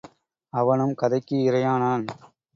[0.53, 2.05] அவனும் கதைக்கு இரையானான்.